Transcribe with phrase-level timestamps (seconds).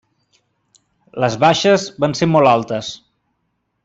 [1.23, 2.91] Les baixes van ser molt altes.